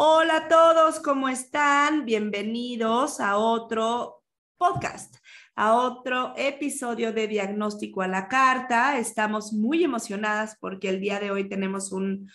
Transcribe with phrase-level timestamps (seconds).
[0.00, 2.04] Hola a todos, ¿cómo están?
[2.04, 4.22] Bienvenidos a otro
[4.56, 5.16] podcast,
[5.56, 8.98] a otro episodio de Diagnóstico a la Carta.
[8.98, 12.30] Estamos muy emocionadas porque el día de hoy tenemos un,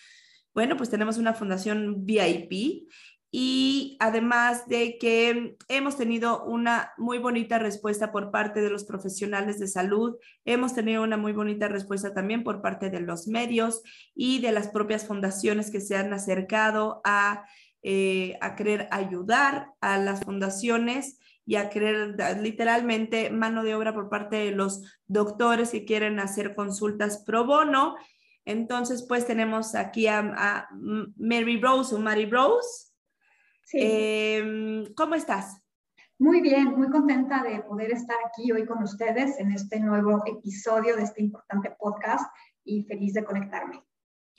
[0.53, 2.87] bueno, pues tenemos una fundación VIP
[3.35, 9.57] y además de que hemos tenido una muy bonita respuesta por parte de los profesionales
[9.57, 13.81] de salud, hemos tenido una muy bonita respuesta también por parte de los medios
[14.13, 17.43] y de las propias fundaciones que se han acercado a,
[17.81, 24.09] eh, a querer ayudar a las fundaciones y a querer literalmente mano de obra por
[24.09, 27.95] parte de los doctores que quieren hacer consultas pro bono.
[28.45, 30.69] Entonces, pues tenemos aquí a, a
[31.17, 32.92] Mary Rose o Mary Rose.
[33.65, 33.77] Sí.
[33.81, 35.63] Eh, ¿Cómo estás?
[36.19, 40.95] Muy bien, muy contenta de poder estar aquí hoy con ustedes en este nuevo episodio
[40.95, 42.25] de este importante podcast
[42.63, 43.83] y feliz de conectarme.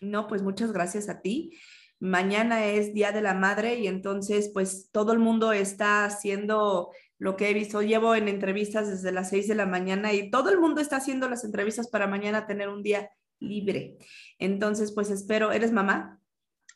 [0.01, 1.59] No, pues muchas gracias a ti.
[2.01, 7.37] Mañana es Día de la Madre y entonces pues todo el mundo está haciendo lo
[7.37, 7.83] que he visto.
[7.83, 11.29] Llevo en entrevistas desde las 6 de la mañana y todo el mundo está haciendo
[11.29, 13.99] las entrevistas para mañana tener un día libre.
[14.39, 16.21] Entonces pues espero, ¿eres mamá?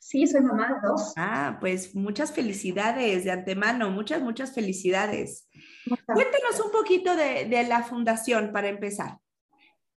[0.08, 1.12] Sí, soy mamá de dos.
[1.18, 5.46] Ah, pues muchas felicidades de antemano, muchas, muchas felicidades.
[5.84, 9.18] Muchas Cuéntanos un poquito de, de la fundación para empezar.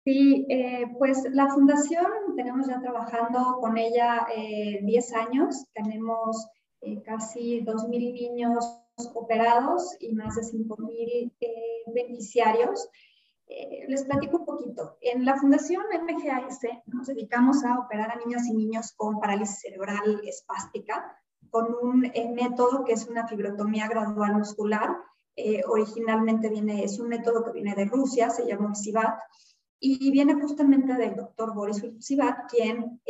[0.04, 6.46] Sí, eh, pues la fundación tenemos ya trabajando con ella eh, 10 años, tenemos
[6.82, 8.66] eh, casi 2.000 niños
[9.14, 11.50] operados y más de 5.000 eh,
[11.88, 12.90] beneficiarios.
[13.54, 14.98] Eh, les platico un poquito.
[15.02, 20.22] En la Fundación MGAS nos dedicamos a operar a niñas y niños con parálisis cerebral
[20.24, 21.18] espástica
[21.50, 24.96] con un eh, método que es una fibrotomía gradual muscular.
[25.36, 29.20] Eh, originalmente viene, es un método que viene de Rusia, se llama Ulcivat,
[29.82, 33.02] y viene justamente del doctor Boris Ulcivat, quien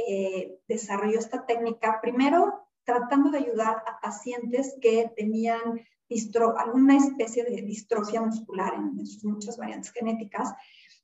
[0.68, 7.61] desarrolló esta técnica, primero tratando de ayudar a pacientes que tenían distro, alguna especie de
[7.61, 10.53] distrofia muscular en, en sus muchas variantes genéticas,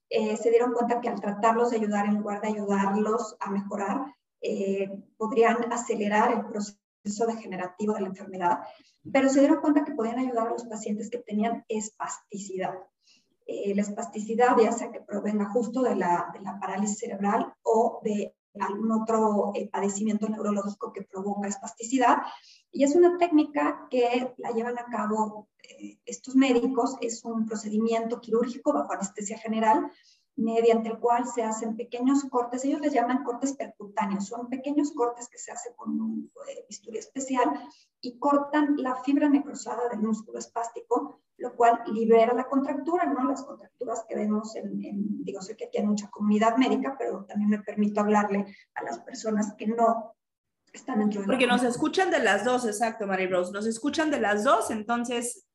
[0.10, 4.16] eh, se dieron cuenta que al tratarlos de ayudar en lugar de ayudarlos a mejorar,
[4.42, 8.60] eh, podrían acelerar el proceso degenerativo de la enfermedad,
[9.12, 12.76] pero se dieron cuenta que podían ayudar a los pacientes que tenían espasticidad.
[13.46, 18.02] Eh, la espasticidad, ya sea que provenga justo de la, de la parálisis cerebral o
[18.04, 22.18] de algún otro eh, padecimiento neurológico que provoca espasticidad.
[22.72, 28.20] Y es una técnica que la llevan a cabo eh, estos médicos, es un procedimiento
[28.20, 29.92] quirúrgico bajo anestesia general,
[30.38, 35.28] mediante el cual se hacen pequeños cortes, ellos les llaman cortes percutáneos, son pequeños cortes
[35.30, 37.50] que se hacen con un eh, bisturí especial
[38.02, 43.28] y cortan la fibra necrosada del músculo espástico, lo cual libera la contractura, ¿no?
[43.28, 47.26] Las contracturas que vemos en, en, digo, sé que aquí hay mucha comunidad médica, pero
[47.26, 48.46] también me permito hablarle
[48.76, 50.14] a las personas que no
[50.72, 54.20] están dentro de Porque nos escuchan de las dos, exacto, Mary Rose, nos escuchan de
[54.20, 55.47] las dos, entonces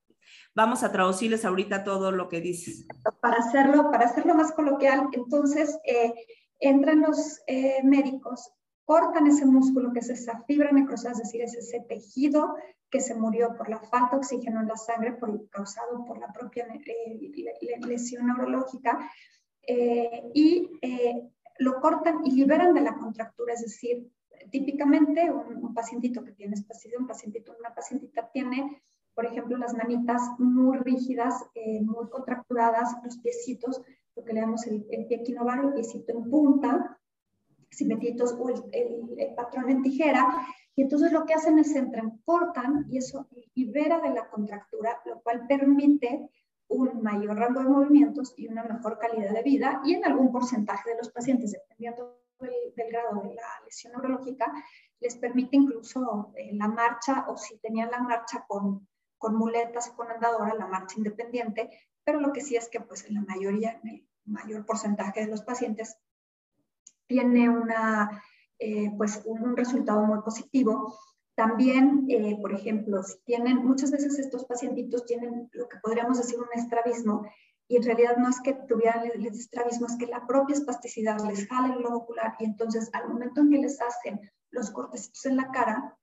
[0.55, 2.87] vamos a traducirles ahorita todo lo que dices.
[3.21, 6.15] Para hacerlo, para hacerlo más coloquial, entonces eh,
[6.61, 8.53] entran los eh, médicos,
[8.85, 12.55] cortan ese músculo que es esa fibra necrosada, es decir, es ese tejido
[12.93, 16.31] que se murió por la falta de oxígeno en la sangre por, causado por la
[16.31, 19.11] propia eh, lesión neurológica,
[19.67, 21.23] eh, y eh,
[21.59, 24.11] lo cortan y liberan de la contractura, es decir,
[24.51, 28.83] típicamente un, un pacientito que tiene espasticidad, un pacientito, una pacientita tiene
[29.15, 33.83] por ejemplo, las manitas muy rígidas, eh, muy contracturadas, los piecitos,
[34.17, 36.99] lo que le damos el, el pie equinovar, el piecito en punta,
[37.71, 42.21] simetritos o el, el, el, patrón en tijera, y entonces lo que hacen es entran,
[42.25, 46.29] cortan y eso libera de la contractura, lo cual permite
[46.69, 50.91] un mayor rango de movimientos y una mejor calidad de vida, y en algún porcentaje
[50.91, 54.51] de los pacientes, dependiendo del, del grado de la lesión neurológica,
[55.01, 58.87] les permite incluso eh, la marcha o si tenían la marcha con
[59.23, 61.71] con muletas o con andadora, la marcha independiente,
[62.03, 65.43] pero lo que sí es que pues en la mayoría, el mayor porcentaje de los
[65.43, 65.97] pacientes,
[67.07, 68.21] tiene una,
[68.59, 70.99] eh, pues un resultado muy positivo.
[71.37, 76.41] También, eh, por ejemplo, si tienen, muchas veces estos pacientitos tienen lo que podríamos decir
[76.41, 77.25] un estrabismo,
[77.69, 81.47] y en realidad no es que tuvieran el estrabismo, es que la propia espasticidad les
[81.47, 84.21] jala el globo ocular y entonces al momento en que les hacen
[84.51, 85.97] los cortecitos en la cara,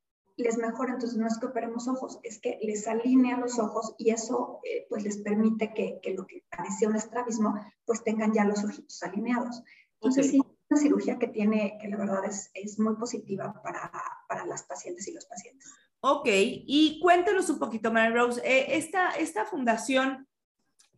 [0.43, 4.11] les mejora, entonces no es que operemos ojos, es que les alinea los ojos y
[4.11, 7.55] eso eh, pues les permite que, que, lo que parecía un estrabismo
[7.85, 9.63] pues tengan ya los ojitos alineados.
[9.95, 13.91] Entonces sí, una cirugía que tiene, que la verdad es, es muy positiva para,
[14.27, 15.69] para las pacientes y los pacientes.
[16.01, 20.27] Ok, y cuéntenos un poquito, Mary Rose, eh, esta, esta fundación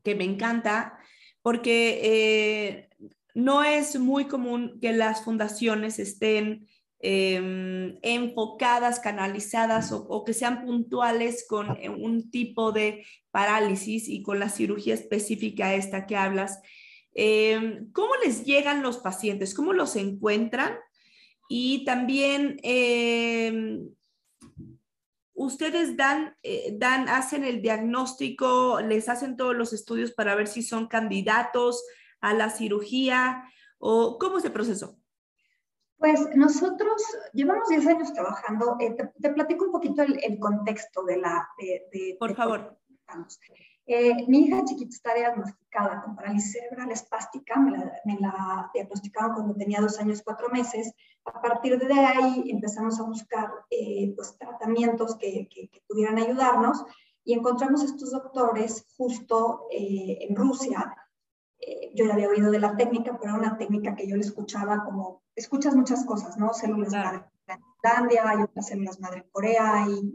[0.04, 1.00] que me encanta,
[1.42, 2.90] porque eh,
[3.34, 6.68] no es muy común que las fundaciones estén
[7.02, 14.40] em, enfocadas, canalizadas o, que sean puntuales con eh, un tipo de parálisis y con
[14.40, 16.60] la cirugía específica esta que hablas.
[17.14, 19.54] Em, ¿Cómo les llegan los pacientes?
[19.54, 20.74] ¿Cómo los encuentran?
[21.50, 23.90] Y también em,
[25.34, 30.64] ustedes dan, eh, dan, hacen el diagnóstico, les hacen todos los estudios para ver si
[30.64, 31.84] son candidatos
[32.22, 33.44] a la cirugía
[33.80, 35.01] o cómo es el proceso.
[36.02, 37.00] Pues nosotros
[37.32, 38.76] llevamos 10 años trabajando.
[38.80, 41.48] Eh, te, platico un poquito el, contexto de la...
[41.60, 42.76] De, Por favor.
[43.86, 49.36] Eh, mi hija chiquita está diagnosticada con parálisis cerebral espástica, me la, me la, diagnosticaron
[49.36, 50.92] cuando tenía dos años, cuatro meses.
[51.26, 56.84] A partir de ahí empezamos a buscar eh, pues, tratamientos que, que, pudieran ayudarnos
[57.24, 60.96] y encontramos estos doctores justo eh, en Rusia.
[61.94, 64.84] Yo ya había oído de la técnica, pero era una técnica que yo le escuchaba
[64.84, 66.54] como, escuchas muchas cosas, ¿no?
[66.54, 70.14] Células en Islandia, hay otras células madre en Corea, hay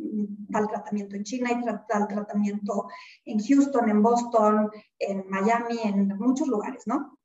[0.51, 2.89] tal tratamiento en China, hay tal tratamiento
[3.25, 7.19] en Houston, en Boston, en Miami, en muchos lugares, ¿no?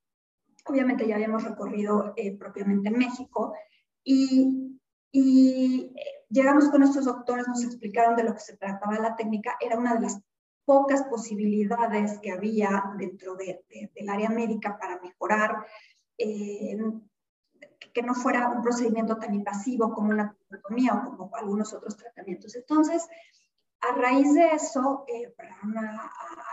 [0.65, 3.53] Obviamente ya habíamos recorrido eh, propiamente en México
[4.03, 4.77] y,
[5.11, 9.57] y eh, llegamos con estos doctores, nos explicaron de lo que se trataba la técnica,
[9.59, 10.21] era una de las
[10.71, 15.65] pocas posibilidades que había dentro de, del área médica para mejorar
[16.17, 16.77] eh,
[17.93, 22.55] que no fuera un procedimiento tan invasivo como una tubetomía o como algunos otros tratamientos.
[22.55, 23.05] Entonces,
[23.81, 26.09] a raíz de eso, eh, para una,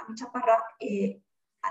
[0.08, 1.22] mi chaparra, eh,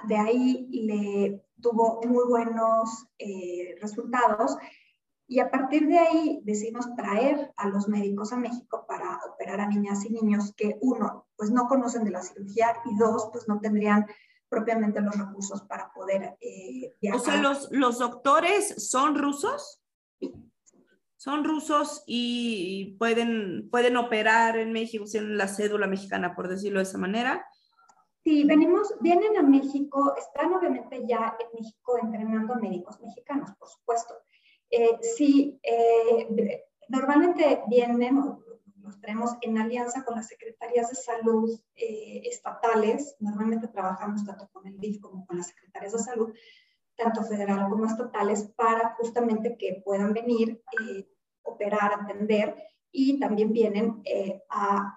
[0.07, 4.55] de ahí le tuvo muy buenos eh, resultados
[5.27, 9.67] y a partir de ahí decidimos traer a los médicos a México para operar a
[9.67, 13.59] niñas y niños que, uno, pues no conocen de la cirugía y dos, pues no
[13.59, 14.05] tendrían
[14.47, 19.83] propiamente los recursos para poder eh, O sea, los, los doctores son rusos.
[21.17, 26.83] Son rusos y pueden, pueden operar en México, tienen la cédula mexicana, por decirlo de
[26.83, 27.45] esa manera.
[28.23, 34.13] Sí, venimos, vienen a México, están obviamente ya en México entrenando médicos mexicanos, por supuesto.
[34.69, 38.15] Eh, sí, eh, normalmente vienen,
[38.87, 43.15] nos tenemos en alianza con las secretarías de salud eh, estatales.
[43.19, 46.33] Normalmente trabajamos tanto con el DIF como con las secretarías de salud,
[46.95, 51.07] tanto federal como estatales, para justamente que puedan venir, eh,
[51.43, 52.55] operar, atender
[52.91, 54.93] y también vienen eh, a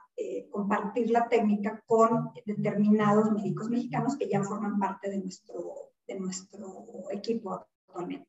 [0.50, 6.84] compartir la técnica con determinados médicos mexicanos que ya forman parte de nuestro, de nuestro
[7.10, 8.28] equipo actualmente.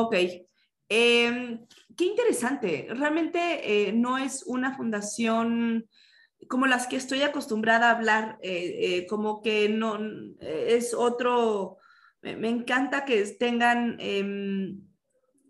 [0.00, 0.14] Ok,
[0.88, 1.66] Em,
[1.96, 2.88] qué interesante.
[2.90, 5.86] Realmente eh, no es una fundación
[6.48, 9.98] como las que estoy acostumbrada a hablar, eh, eh, como que no
[10.40, 11.76] es otro.
[12.22, 14.80] Me, encanta que tengan em,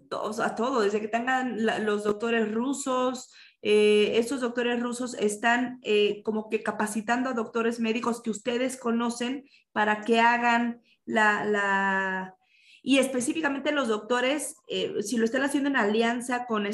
[0.09, 3.33] todos, a todo, desde que tengan los doctores rusos.
[3.63, 5.81] estos doctores rusos están
[6.25, 12.39] como que capacitando a doctores médicos que ustedes conocen para que hagan la, la
[12.83, 16.67] y específicamente los doctores, eh, si lo están haciendo en alianza con,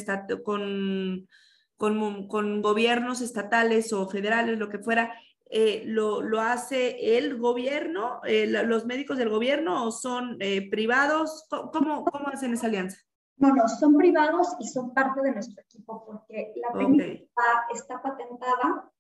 [0.45, 1.29] con,
[1.77, 5.13] con, con, gobiernos estatales o federales, lo que fuera,
[5.51, 10.39] eh, lo, lo, hace el gobierno, eh, los médicos del gobierno o son
[10.71, 11.47] privados?
[11.49, 12.99] ¿Cómo, ¿Cómo hacen esa alianza?
[13.37, 17.25] No, no, son privados y son parte de nuestro equipo porque la técnica
[17.73, 18.93] está patentada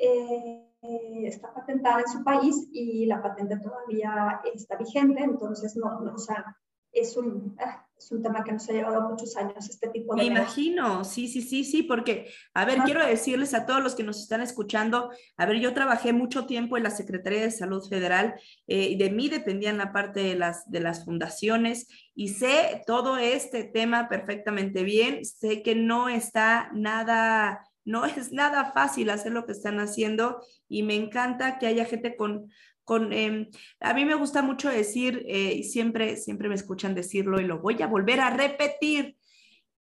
[0.00, 0.66] eh,
[1.26, 6.18] está patentada en su país y la patente todavía está vigente, entonces no, no o
[6.18, 6.56] sea,
[6.92, 10.22] es un, ah, es un tema que nos ha llevado muchos años, este tipo de...
[10.22, 14.02] Me imagino, sí, sí, sí, sí, porque, a ver, quiero decirles a todos los que
[14.02, 18.34] nos están escuchando, a ver, yo trabajé mucho tiempo en la Secretaría de Salud Federal
[18.66, 23.18] eh, y de mí dependían la parte de las, de las fundaciones y sé todo
[23.18, 29.46] este tema perfectamente bien, sé que no está nada no es nada fácil hacer lo
[29.46, 32.50] que están haciendo y me encanta que haya gente con,
[32.84, 33.48] con em,
[33.80, 37.60] a mí me gusta mucho decir, eh, y siempre, siempre me escuchan decirlo y lo
[37.60, 39.16] voy a volver a repetir,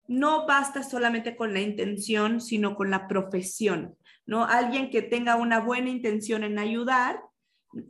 [0.07, 4.45] no basta solamente con la intención, sino con la profesión, ¿no?
[4.45, 7.19] Alguien que tenga una buena intención en ayudar,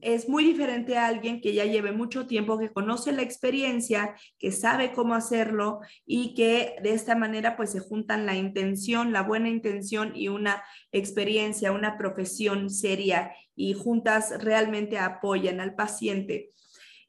[0.02, 4.52] es muy diferente a alguien que ya lleve mucho tiempo, que conoce la experiencia, que
[4.52, 9.50] sabe cómo hacerlo y que de esta manera pues se juntan la intención, la buena
[9.50, 16.50] intención y una experiencia, una profesión seria y juntas realmente apoyan al paciente.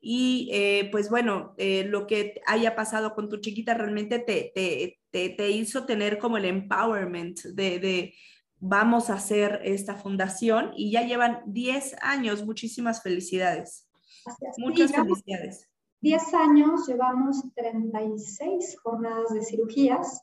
[0.00, 5.28] Y eh, pues bueno, eh, lo que haya pasado con tu chiquita realmente te, te,
[5.30, 8.14] te, hizo tener como el empowerment de
[8.60, 12.44] vamos a hacer esta fundación y ya llevan 10 años.
[12.44, 13.88] Muchísimas felicidades.
[14.58, 15.68] Muchas felicidades.
[16.02, 20.22] 10 años, llevamos 36 jornadas de cirugías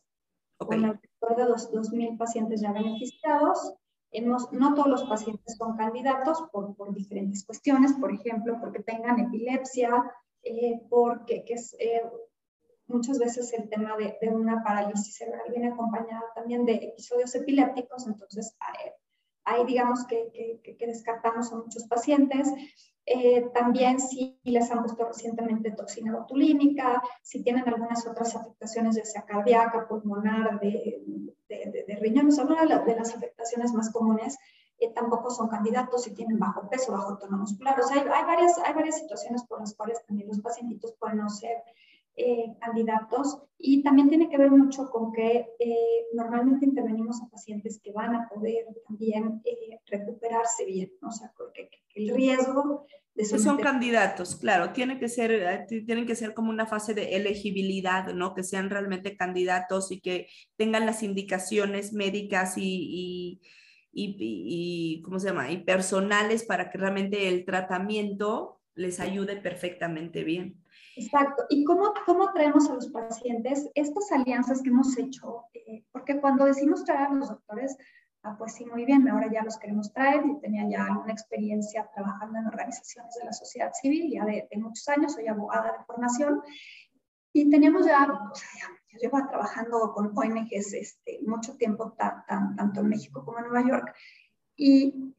[0.57, 3.73] con alrededor de los 2.000 pacientes ya beneficiados.
[4.11, 9.19] Hemos, no todos los pacientes son candidatos por, por diferentes cuestiones, por ejemplo, porque tengan
[9.19, 10.11] epilepsia,
[10.43, 12.01] eh, porque que es, eh,
[12.87, 18.55] muchas veces el tema de, una parálisis cerebral viene acompañada también de episodios epilépticos, entonces
[19.43, 22.51] ahí digamos que, que, descartamos a muchos pacientes.
[23.05, 29.05] Eh, también si les han puesto recientemente toxina botulínica, si tienen algunas otras afectaciones, ya
[29.05, 31.01] sea cardíaca, pulmonar, de,
[31.47, 34.37] de, de, riñones, alguna de, las afectaciones más comunes,
[34.79, 37.79] eh, tampoco son candidatos si tienen bajo peso, bajo tono muscular.
[37.79, 41.19] O sea, hay, hay, varias, hay varias situaciones por las cuales también los pacientitos pueden
[41.19, 41.63] no ser
[42.19, 47.79] eh, candidatos y también tiene que ver mucho con que eh, normalmente intervenimos a pacientes
[47.79, 53.57] que van a poder también eh, recuperarse bien, o sea, que, el riesgo de son
[53.57, 58.33] candidatos, claro, tiene que ser, tienen que ser como una fase de elegibilidad, ¿no?
[58.33, 63.39] Que sean realmente candidatos y que tengan las indicaciones médicas y,
[63.91, 65.51] y, y ¿cómo se llama?
[65.51, 70.63] Y personales para que realmente el tratamiento les ayude perfectamente bien.
[70.97, 71.45] Exacto.
[71.49, 75.43] ¿Y cómo, cómo traemos a los pacientes estas alianzas que hemos hecho?
[75.53, 77.77] Eh, porque cuando decimos traer a los doctores,
[78.23, 80.23] ah, pues sí, muy bien, ahora ya los queremos traer.
[80.25, 84.89] Yo tenía ya una experiencia trabajando en organizaciones de la sociedad civil, ya de, muchos
[84.89, 86.41] años, soy abogada de formación.
[87.31, 91.95] Y teníamos ya, o sea, ya, yo llevo trabajando con ONGs este, mucho tiempo,
[92.27, 93.93] tanto en México como en Nueva York.
[94.55, 95.13] Y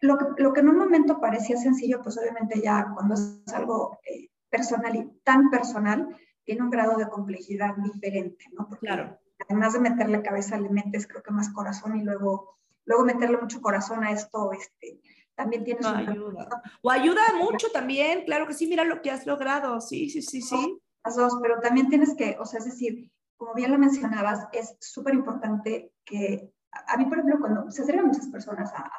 [0.00, 4.00] lo que, lo que en un momento parecía sencillo, pues obviamente ya cuando es algo
[4.04, 8.68] eh, personal y tan personal, tiene un grado de complejidad diferente, ¿no?
[8.68, 9.18] Porque claro.
[9.48, 13.60] además de meterle cabeza, le metes creo que más corazón y luego, luego meterle mucho
[13.60, 15.00] corazón a esto, este,
[15.34, 16.48] también tienes no, ayuda.
[16.82, 20.42] O ayuda mucho también, claro que sí, mira lo que has logrado, sí, sí, sí,
[20.42, 20.78] sí.
[21.04, 24.76] Las dos, pero también tienes que, o sea, es decir, como bien lo mencionabas, es
[24.80, 28.90] súper importante que, a mí, por ejemplo, cuando se acercan muchas personas a,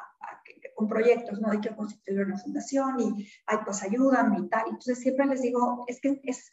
[0.74, 1.50] con proyectos, ¿no?
[1.50, 4.64] Hay que constituir una fundación y, ay, pues ayúdame y tal.
[4.66, 6.50] Entonces siempre les digo, es que es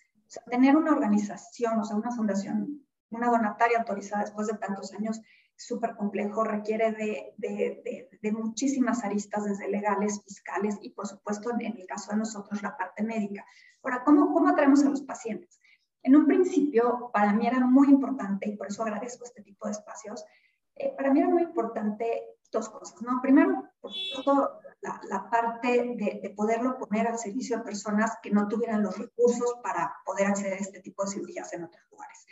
[0.50, 5.22] tener una organización, o sea, una fundación, una donataria autorizada después de tantos años,
[5.56, 11.78] súper complejo, requiere de, de, de, muchísimas aristas, desde legales, fiscales y por supuesto en,
[11.78, 13.46] el caso de nosotros la parte médica.
[13.84, 15.60] Ahora, ¿cómo, ¿cómo atraemos a los pacientes?
[16.02, 19.74] En un principio, para mí era muy importante, y por eso agradezco este tipo de
[19.74, 20.24] espacios,
[20.76, 23.22] eh, para mí era muy importante dos cosas, ¿no?
[23.22, 28.48] Primero, por supuesto, la, parte de, de, poderlo poner al servicio de personas que no
[28.48, 32.26] tuvieran los recursos para poder acceder a este tipo de cirugías en otros lugares.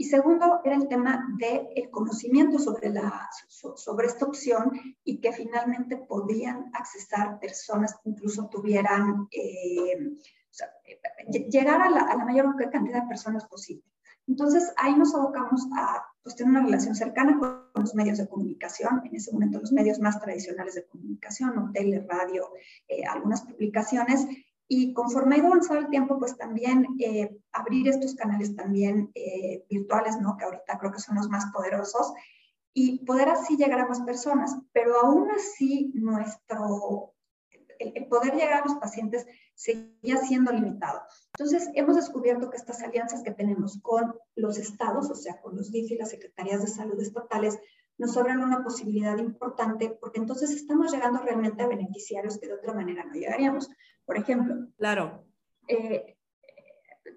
[0.00, 4.72] Y segundo, era el tema del el conocimiento sobre, la, sobre esta opción
[5.04, 10.72] y que finalmente podían accesar personas que incluso tuvieran, eh, o sea,
[11.50, 13.89] llegar a la, a la mayor cantidad de personas posible.
[14.30, 19.02] Entonces, ahí nos abocamos a pues, tener una relación cercana con los medios de comunicación,
[19.04, 22.48] en ese momento los medios más tradicionales de comunicación, tele, radio,
[22.86, 24.28] eh, algunas publicaciones,
[24.68, 29.64] y conforme ha ido avanzando el tiempo, pues también eh, abrir estos canales también eh,
[29.68, 30.36] virtuales, ¿no?
[30.36, 32.12] que ahorita creo que son los más poderosos,
[32.72, 37.14] y poder así llegar a más personas, pero aún así nuestro,
[37.80, 41.00] el poder llegar a los pacientes seguía siendo limitado.
[41.34, 45.70] Entonces, hemos descubierto que estas alianzas que tenemos con los estados, o sea, con los
[45.70, 47.58] DIF y las secretarías de salud estatales,
[47.98, 52.72] nos abren una posibilidad importante porque entonces estamos llegando realmente a beneficiarios que de otra
[52.72, 53.68] manera no llegaríamos.
[54.06, 55.26] Por ejemplo, claro.
[55.68, 56.16] Eh,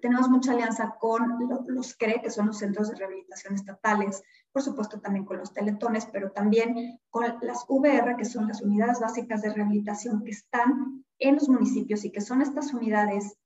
[0.02, 4.22] tenemos mucha alianza con los CRE, que son los centros de rehabilitación estatales,
[4.54, 9.00] por supuesto también con los teletones, pero también con las VR, que son las unidades
[9.00, 13.36] básicas de rehabilitación que están en los municipios y que son estas unidades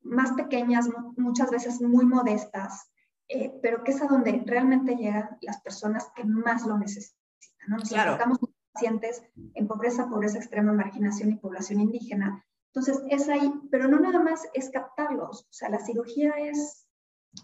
[0.00, 2.88] más pequeñas, muchas veces muy modestas,
[3.26, 7.18] eh, pero que es a donde realmente llegan las personas que más lo necesitan.
[7.66, 7.78] ¿no?
[7.78, 8.12] Nos claro.
[8.12, 8.38] enfocamos
[8.72, 9.24] pacientes
[9.54, 12.46] en pobreza, pobreza extrema, marginación y población indígena.
[12.72, 16.86] Entonces, es ahí, pero no nada más es captarlos, o sea, la cirugía es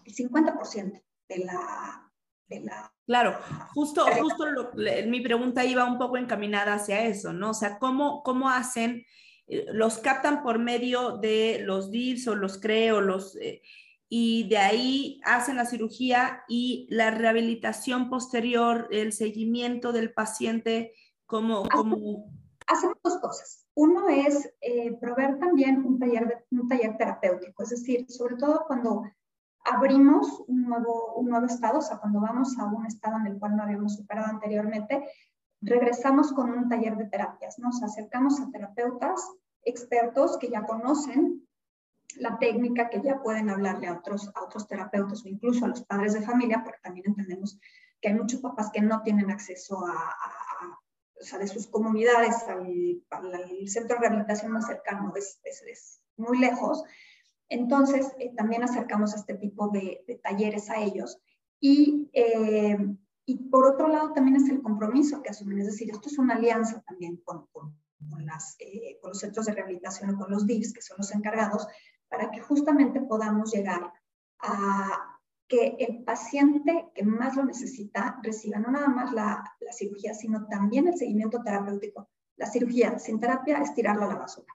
[0.05, 2.08] el 50% de la,
[2.49, 2.91] de la...
[3.05, 3.37] Claro,
[3.73, 4.45] justo, justo
[5.07, 7.51] mi pregunta iba un poco encaminada hacia eso, ¿no?
[7.51, 9.05] O sea, ¿cómo, cómo hacen
[9.49, 13.35] eh, los captan por medio de los DIVs o los CRE o los...
[13.37, 13.61] Eh,
[14.11, 20.93] y de ahí hacen la cirugía y la rehabilitación posterior, el seguimiento del paciente
[21.25, 21.67] como...
[21.69, 22.31] como...
[22.67, 23.65] Hacemos dos cosas.
[23.75, 29.03] Uno es eh, proveer también un taller, un taller terapéutico, es decir, sobre todo cuando
[29.65, 33.39] abrimos un nuevo, un nuevo estado, o sea, cuando vamos a un estado en el
[33.39, 35.07] cual no habíamos superado anteriormente,
[35.61, 39.29] regresamos con un taller de terapias, Nos acercamos a terapeutas
[39.63, 41.47] expertos que ya conocen
[42.15, 45.83] la técnica, que ya pueden hablarle a otros, a otros terapeutas o incluso a los
[45.83, 47.59] padres de familia, porque también entendemos
[48.01, 50.15] que hay muchos papás que no tienen acceso a,
[51.19, 53.03] o sea, de sus comunidades al,
[53.67, 56.83] centro de rehabilitación más cercano, es, es, muy lejos.
[57.49, 61.19] Entonces, eh, también acercamos este tipo de, talleres a ellos.
[61.59, 62.77] Y, eh,
[63.25, 66.35] y, por otro lado, también es el compromiso que asumen, es decir, esto es una
[66.35, 67.75] alianza también con, con,
[68.25, 71.67] las, eh, con los centros de rehabilitación o con los DIFs, que son los encargados,
[72.07, 73.91] para que justamente podamos llegar
[74.39, 80.13] a que el paciente que más lo necesita reciba no nada más la, la, cirugía,
[80.13, 82.07] sino también el seguimiento terapéutico.
[82.37, 84.53] La cirugía sin terapia es tirarla a la basura.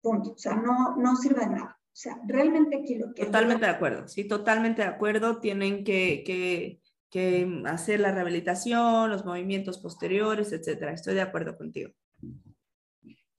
[0.00, 0.32] Punto.
[0.32, 1.81] O sea, no, no sirve de nada.
[1.92, 3.26] O sea, realmente aquí lo que...
[3.26, 5.40] Totalmente de acuerdo, sí, totalmente de acuerdo.
[5.40, 6.80] Tienen que, que,
[7.10, 10.92] que hacer la rehabilitación, los movimientos posteriores, etcétera.
[10.92, 11.90] Estoy de acuerdo contigo.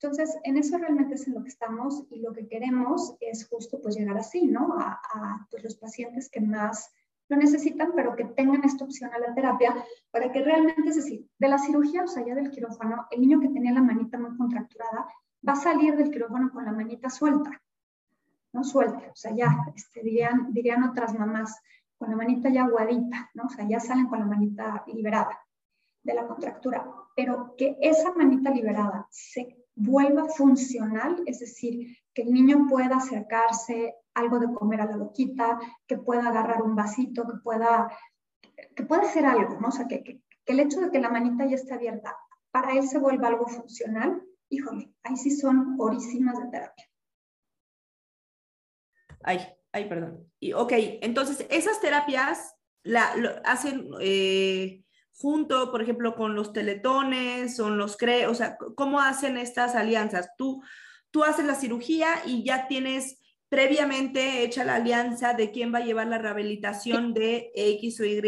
[0.04, 3.80] Entonces, en eso realmente es en lo que estamos y lo que queremos es justo
[3.80, 4.76] pues llegar así, ¿no?
[4.78, 6.92] A, pues, los pacientes que más
[7.28, 9.74] lo necesitan, pero que tengan esta opción a la terapia
[10.10, 13.40] para que realmente, es decir, de la cirugía, o sea, ya del quirófano, el niño
[13.40, 15.08] que tenía la manita muy contracturada
[15.46, 17.62] va a salir del quirófano con la manita suelta,
[18.54, 18.64] ¿no?
[18.64, 21.60] Suelta, o sea, ya, este, dirían, dirían otras mamás,
[21.98, 23.44] con la manita ya aguadita, ¿no?
[23.44, 25.38] O sea, ya salen con la manita liberada
[26.02, 32.32] de la contractura, pero que esa manita liberada se vuelva funcional, es decir, que el
[32.32, 37.38] niño pueda acercarse algo de comer a la boquita, que pueda agarrar un vasito, que
[37.42, 37.90] pueda,
[38.76, 39.68] que pueda hacer algo, ¿no?
[39.68, 42.16] O sea, que, que, el hecho de que la manita ya esté abierta,
[42.52, 46.84] para él se vuelva algo funcional, híjole, ahí sí son horísimas de terapia.
[49.24, 49.40] Ay,
[49.72, 50.30] ay, perdón.
[50.38, 53.88] Y, ok, entonces esas terapias la, lo, hacen...
[54.00, 54.84] Eh,
[55.16, 60.30] junto, por ejemplo, con los teletones, son los CRE, o sea, ¿cómo hacen estas alianzas?
[60.36, 60.62] Tú,
[61.10, 65.84] tú haces la cirugía y ya tienes previamente hecha la alianza de quién va a
[65.84, 68.20] llevar la rehabilitación de X o Y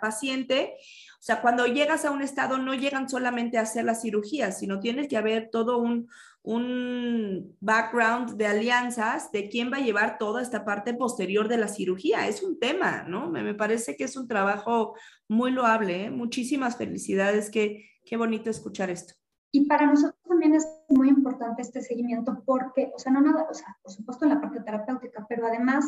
[0.00, 0.74] paciente.
[1.14, 4.80] O sea, cuando llegas a un estado no llegan solamente a hacer la cirugía, sino
[4.80, 6.08] tienes que haber todo un,
[6.44, 11.68] un background de alianzas de quién va a llevar toda esta parte posterior de la
[11.68, 12.28] cirugía.
[12.28, 13.30] Es un tema, ¿no?
[13.30, 14.94] Me, parece que es un trabajo
[15.26, 16.04] muy loable.
[16.04, 16.10] ¿eh?
[16.10, 17.50] Muchísimas felicidades.
[17.50, 19.14] Qué, qué bonito escuchar esto.
[19.52, 23.54] Y para nosotros también es muy importante este seguimiento porque, o sea, no nada, o
[23.54, 25.86] sea, por supuesto en la parte terapéutica, pero además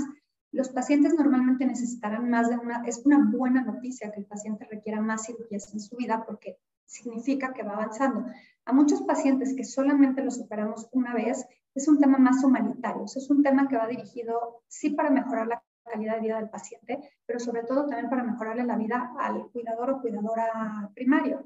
[0.52, 5.02] los pacientes normalmente necesitarán más de una, es una buena noticia que el paciente requiera
[5.02, 8.24] más cirugías en su vida porque significa que va avanzando.
[8.66, 13.30] A muchos pacientes que solamente los operamos una vez, es un tema más humanitario, es
[13.30, 17.38] un tema que va dirigido sí para mejorar la calidad de vida del paciente, pero
[17.38, 21.44] sobre todo también para mejorarle la vida al cuidador o cuidadora primario.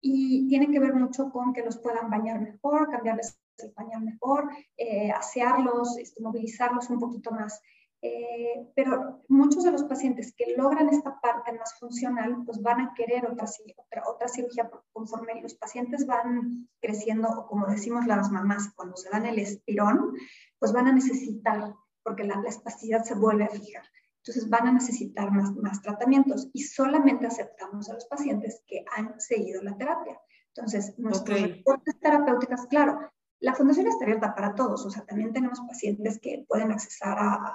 [0.00, 4.48] Y tiene que ver mucho con que los puedan bañar mejor, cambiarles el pañal mejor,
[4.76, 7.60] eh, asearlos, este, movilizarlos un poquito más.
[8.06, 12.92] Eh, pero muchos de los pacientes que logran esta parte más funcional, pues van a
[12.94, 13.46] querer otra,
[13.78, 19.08] otra, otra cirugía conforme los pacientes van creciendo, o como decimos las mamás, cuando se
[19.08, 20.12] dan el estirón,
[20.58, 23.84] pues van a necesitar, porque la, la espasticidad se vuelve a fijar.
[24.18, 29.18] Entonces van a necesitar más, más tratamientos y solamente aceptamos a los pacientes que han
[29.18, 30.20] seguido la terapia.
[30.48, 32.98] Entonces, nuestros reportes terapéuticas, claro,
[33.40, 37.52] la fundación está abierta para todos, o sea, también tenemos pacientes que pueden accesar a,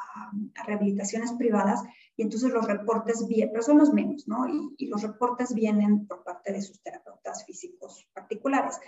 [0.66, 1.82] rehabilitaciones privadas
[2.16, 4.46] y entonces los reportes vienen, pero son los menos, ¿no?
[4.48, 8.80] Y, los reportes vienen por parte de sus terapeutas físicos particulares.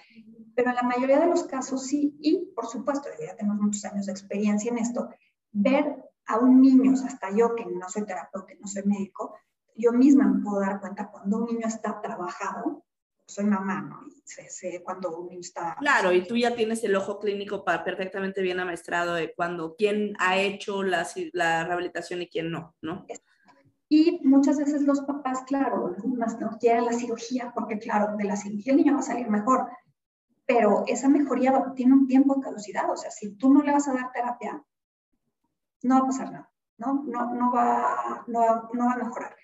[0.56, 4.06] Pero en la mayoría de los casos sí, y por supuesto, ya tenemos muchos años
[4.06, 5.10] de experiencia en esto,
[5.52, 9.36] ver a un niño, hasta yo que no soy terapeuta, no soy médico,
[9.76, 12.84] yo misma me puedo dar cuenta cuando un niño está trabajado,
[13.32, 14.08] soy mamá, ¿no?
[14.08, 15.76] Y sé, cuando un niño está...
[15.80, 20.14] Claro, y tú ya tienes el ojo clínico para perfectamente bien amaestrado de cuando quién
[20.20, 23.06] ha hecho la, la rehabilitación y quién no, ¿no?
[23.90, 28.38] Y muchas veces los papás, claro, más no quieren la cirugía porque, claro, de la
[28.38, 29.70] cirugía el niño va a salir mejor,
[30.46, 33.88] pero esa mejoría tiene un tiempo de caducidad, o sea, si tú no le vas
[33.88, 34.64] a dar terapia,
[35.84, 37.04] no va a pasar nada, ¿no?
[37.06, 39.36] No, no, va, no, no va a mejorar.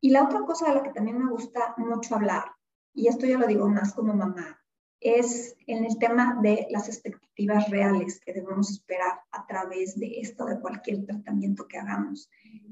[0.00, 2.55] Y la otra cosa de la que también me gusta mucho hablar
[2.96, 4.58] y esto ya lo digo más como mamá,
[5.00, 10.46] es en el tema de las expectativas reales que debemos esperar a través de esto,
[10.46, 12.30] de cualquier tratamiento que hagamos.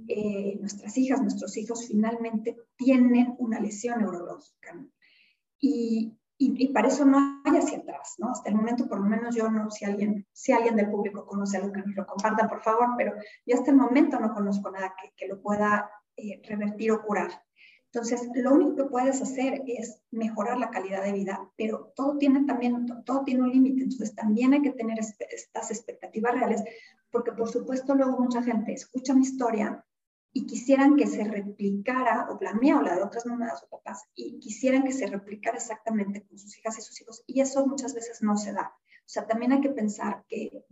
[0.08, 4.82] Eh, nuestras hijas, nuestros hijos finalmente tienen una lesión neurológica
[5.60, 8.30] y, y, para eso no hay hacia atrás, ¿no?
[8.30, 11.58] Hasta el momento, por lo menos yo no, si alguien, si alguien del público conoce
[11.58, 13.12] algo que me lo comparta, por favor, pero
[13.46, 17.43] yo hasta el momento no conozco nada que, que lo pueda eh, revertir o curar.
[17.94, 22.44] Entonces, lo único que puedes hacer es mejorar la calidad de vida, pero todo tiene
[22.44, 23.84] también, todo tiene un límite.
[23.84, 26.64] Entonces, también hay que tener estas expectativas reales,
[27.12, 29.86] porque por supuesto luego mucha gente escucha mi historia
[30.32, 34.02] y quisieran que se replicara, o la mía o la de otras mamás o papás,
[34.16, 37.94] y quisieran que se replicara exactamente con sus hijas y sus hijos, y eso muchas
[37.94, 38.74] veces no se da.
[38.76, 40.64] O sea, también hay que pensar que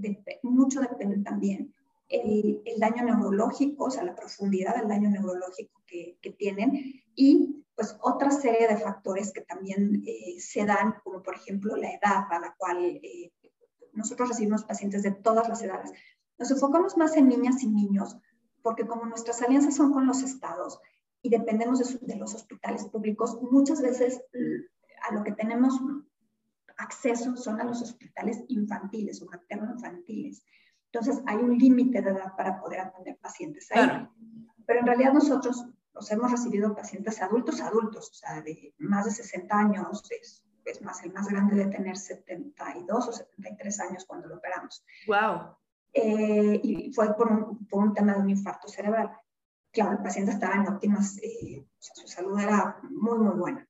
[0.42, 1.72] mucho depende también
[2.12, 7.64] el, el, daño neurológico, o sea, la profundidad del daño neurológico que, que tienen, y
[7.74, 12.26] pues otra serie de factores que también eh, se dan, como por ejemplo la edad
[12.30, 13.32] a la cual eh,
[13.92, 15.90] nosotros recibimos pacientes de todas las edades.
[16.38, 18.16] Nos enfocamos más en niñas y niños
[18.62, 20.80] porque como nuestras alianzas son con los estados
[21.22, 24.22] y dependemos de, los hospitales públicos, muchas veces
[25.08, 25.80] a lo que tenemos
[26.76, 30.42] acceso son a los hospitales infantiles o materno-infantiles.
[30.92, 34.06] Entonces hay un límite de edad para poder atender pacientes ahí.
[34.66, 39.10] Pero en realidad nosotros los hemos recibido pacientes adultos, adultos, o sea, de más de
[39.10, 44.28] 60 años, es, es más, el más grande de tener 72 o 73 años cuando
[44.28, 44.84] lo operamos.
[45.06, 45.56] ¡Wow!
[45.94, 49.12] Eh, y fue por un, por un, tema de un infarto cerebral.
[49.70, 53.66] Claro, el paciente estaba en óptimas, eh, o sea, su salud era muy, muy buena.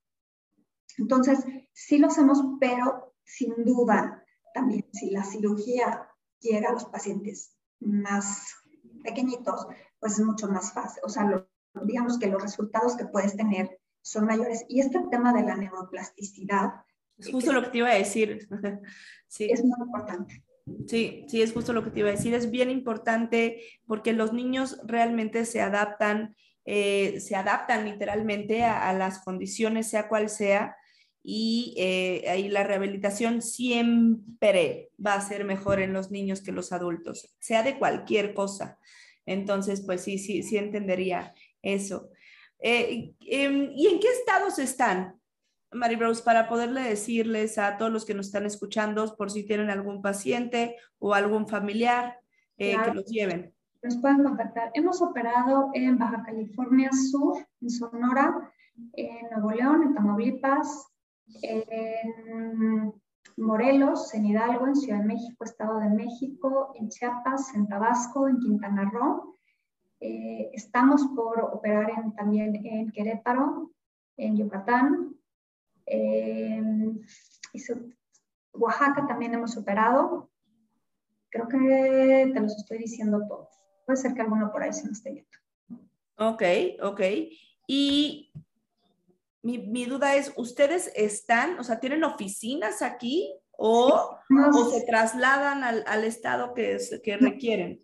[0.98, 6.08] Entonces, sí lo hacemos, pero sin duda, también si la cirugía
[6.42, 8.54] llega a los pacientes más
[9.02, 9.66] pequeñitos,
[9.98, 11.02] pues es mucho más fácil.
[11.04, 11.48] O sea, lo,
[11.84, 14.64] digamos que los resultados que puedes tener son mayores.
[14.68, 16.72] Y este tema de la neuroplasticidad.
[17.16, 18.48] Es justo lo que te iba a decir.
[19.28, 19.48] Sí.
[19.50, 20.44] Es muy importante.
[20.86, 22.34] Sí, sí, es justo lo que te iba a decir.
[22.34, 29.20] Es bien importante porque los niños realmente se adaptan, eh, se adaptan literalmente a, las
[29.24, 30.76] condiciones, sea cual sea,
[31.22, 36.72] y eh, ahí la rehabilitación siempre va a ser mejor en los niños que los
[36.72, 38.78] adultos, sea de cualquier cosa.
[39.24, 41.32] Entonces, pues sí, sí, sí entendería
[41.62, 42.10] eso.
[42.58, 45.20] Eh, em, ¿Y en qué estados están?
[45.72, 49.70] Mary Rose, para poderle decirles a todos los que nos están escuchando por si tienen
[49.70, 52.18] algún paciente o algún familiar
[52.58, 53.54] eh, que los lleven.
[53.82, 54.70] Nos pueden contactar.
[54.74, 58.52] Hemos operado en Baja California Sur, en Sonora,
[58.92, 60.91] en Nuevo León, en Tamaulipas,
[61.42, 62.92] en
[63.36, 68.38] Morelos, en Hidalgo, en Ciudad de México, Estado de México, en Chiapas, en Tabasco, en
[68.38, 69.38] Quintana Roo.
[70.00, 73.72] Eh, estamos por operar en, también en Querétaro,
[74.16, 75.16] en Yucatán,
[78.54, 80.30] Oaxaca también hemos operado.
[81.30, 83.48] Creo que te los estoy diciendo todos.
[83.86, 85.30] Puede ser que alguno por ahí se me esté viendo.
[86.18, 86.42] Ok,
[86.82, 87.00] ok.
[87.66, 88.30] Y
[89.42, 95.64] mi, mi, duda es, ¿ustedes están, o sea, tienen oficinas aquí o, o se trasladan
[95.64, 97.80] al, al estado que, es, que requieren?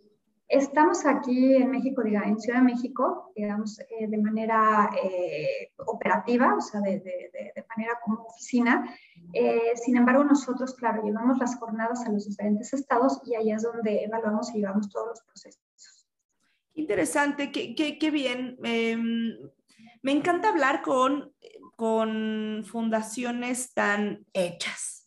[0.48, 6.54] Estamos aquí en México, digamos, en Ciudad de México, digamos, eh, de manera eh, operativa,
[6.56, 8.88] o sea, de, de, de, manera como oficina.
[9.34, 13.62] Eh, sin embargo, nosotros, claro, llevamos las jornadas a los diferentes estados y ahí es
[13.62, 16.08] donde evaluamos y llevamos todos los procesos.
[16.72, 18.56] Interesante, qué, qué, qué bien.
[20.02, 21.32] Me encanta hablar con,
[21.76, 24.98] con fundaciones tan hechas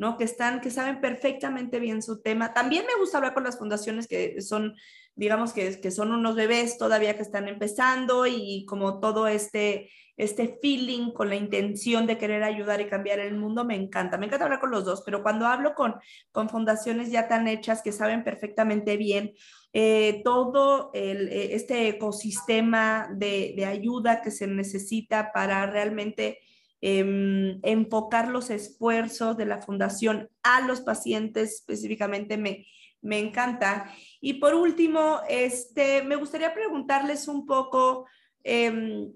[0.00, 0.16] ¿no?
[0.16, 2.54] Que están, que saben perfectamente bien su tema.
[2.54, 4.74] También me gusta hablar con las fundaciones que son,
[5.14, 9.90] digamos, que, que son unos bebés todavía que están empezando y como todo este,
[10.22, 14.18] este feeling con la intención de querer ayudar y cambiar el mundo, me encanta.
[14.18, 15.96] Me encanta hablar con los dos, pero cuando hablo con,
[16.32, 19.32] con fundaciones ya tan hechas que saben perfectamente bien
[19.72, 26.38] eh, todo eh, este ecosistema de, de ayuda que se necesita para realmente
[26.82, 32.66] Em, enfocar los esfuerzos de la fundación a los pacientes específicamente me,
[33.02, 33.92] me encanta.
[34.20, 38.06] Y por último, este, me gustaría preguntarles un poco,
[38.44, 39.12] em,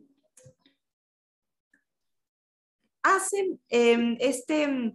[3.05, 4.95] hacen em, este,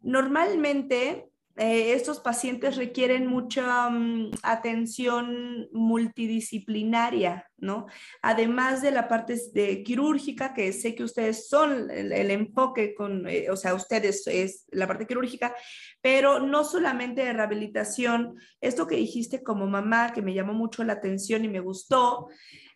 [0.00, 7.86] normalmente eh, estos pacientes requieren mucha mm, atención multidisciplinaria, ¿no?
[8.22, 13.50] Además de la parte de quirúrgica, que sé que ustedes son el, enfoque con, eh,
[13.50, 15.54] o sea, ustedes es la parte quirúrgica,
[16.00, 20.94] pero no solamente de rehabilitación, esto que dijiste como mamá, que me llamó mucho la
[20.94, 22.28] atención y me gustó,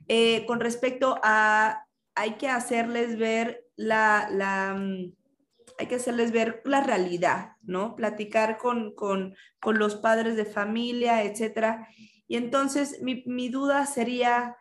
[0.09, 5.13] eh, con respecto a, hay que hacerles ver la, la mm,
[5.79, 7.97] hay que hacerles ver la realidad, ¿no?
[7.97, 11.89] Platicar con, con, con los padres de familia, etcétera.
[12.29, 14.57] Y entonces mi, mi duda sería,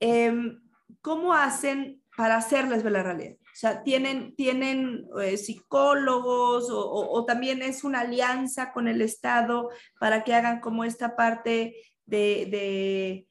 [0.00, 0.60] em,
[1.00, 3.36] ¿cómo hacen para hacerles ver la realidad?
[3.56, 10.24] O sea, ¿tienen, tienen eh, psicólogos o, también es una alianza con el Estado para
[10.24, 13.26] que hagan como esta parte de,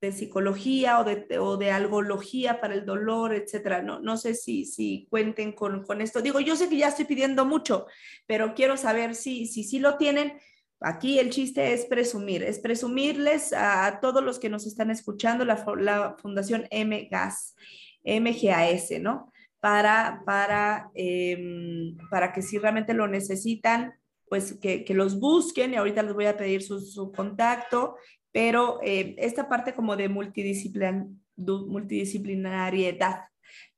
[0.00, 3.82] de psicología o de, o de algología para el dolor, etcétera?
[3.82, 6.20] No, no sé si, si cuenten con, con esto.
[6.22, 7.86] Digo, yo sé que ya estoy pidiendo mucho,
[8.26, 10.34] pero quiero saber si si, si lo tienen
[10.80, 15.64] Aquí el chiste es presumir, es presumirles a, todos los que nos están escuchando la,
[15.78, 17.56] la Fundación MGAS,
[18.04, 19.32] MGAS, ¿no?
[19.58, 23.94] Para, para, em, para que si realmente lo necesitan,
[24.28, 27.96] pues que, que, los busquen y ahorita les voy a pedir su, su contacto,
[28.36, 33.20] pero eh, esta parte como de multidisciplin, multidisciplinariedad,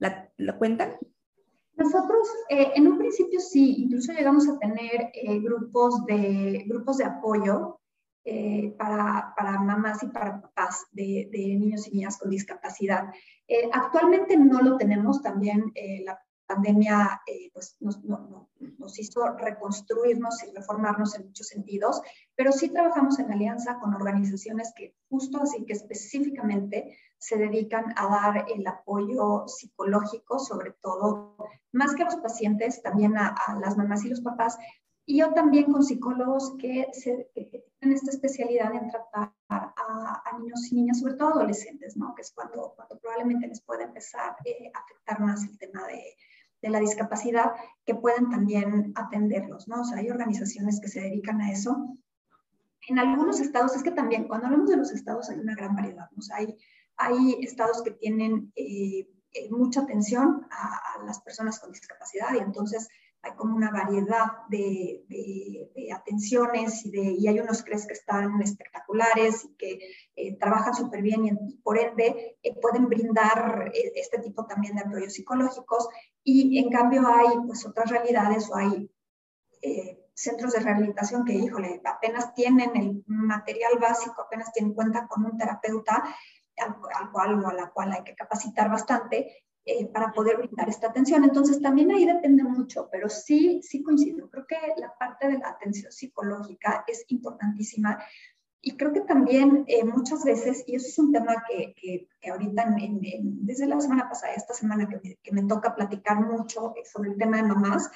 [0.00, 0.96] ¿la, ¿la cuentan?
[1.76, 7.04] Nosotros eh, en un principio sí, incluso llegamos a tener eh, grupos, de, grupos de
[7.04, 7.78] apoyo
[8.24, 13.12] eh, para, para, mamás y para papás de, niños y niñas con discapacidad.
[13.72, 15.72] actualmente no lo tenemos, también
[16.04, 22.00] la pandemia eh, pues nos, no, nos, hizo reconstruirnos y reformarnos en muchos sentidos,
[22.34, 28.08] pero sí trabajamos en alianza con organizaciones que justo así que específicamente se dedican a
[28.08, 31.36] dar el apoyo psicológico, sobre todo,
[31.72, 34.56] más que a los pacientes, también a, a las mamás y los papás,
[35.10, 40.38] y yo también con psicólogos que, se, que tienen esta especialidad en tratar a, a,
[40.38, 42.14] niños y niñas, sobre todo adolescentes, ¿no?
[42.14, 46.14] que es cuando, cuando probablemente les puede empezar eh, a afectar más el tema de,
[46.62, 47.52] de la discapacidad
[47.84, 49.82] que pueden también atenderlos, ¿no?
[49.82, 51.96] O sea, hay organizaciones que se dedican a eso.
[52.88, 56.08] En algunos estados, es que también, cuando hablamos de los estados hay una gran variedad,
[56.10, 56.18] ¿no?
[56.18, 56.56] O sea, hay,
[56.96, 62.88] hay estados que tienen eh, eh mucha atención a, las personas con discapacidad y entonces
[63.22, 67.94] hay como una variedad de, de, de atenciones y, de, y hay unos crees que
[67.94, 69.78] están espectaculares y que
[70.14, 74.76] eh, trabajan súper bien y, y, por ende eh, pueden brindar eh, este tipo también
[74.76, 75.88] de apoyos psicológicos.
[76.22, 78.90] Y en cambio hay pues otras realidades o hay
[79.62, 85.24] eh, centros de rehabilitación que, híjole, apenas tienen el material básico, apenas tienen cuenta con
[85.24, 86.04] un terapeuta
[86.56, 90.66] al, al cual o a la cual hay que capacitar bastante eh, para poder brindar
[90.66, 91.24] esta atención.
[91.24, 94.30] Entonces, también ahí depende mucho, pero sí, sí coincido.
[94.30, 97.98] Creo que la parte de la atención psicológica es importantísima.
[98.62, 102.30] Y creo que también eh, muchas veces, y eso es un tema que, que, que
[102.30, 106.18] ahorita, en, en, desde la semana pasada, esta semana que me, que me toca platicar
[106.18, 107.90] mucho sobre el tema de mamás,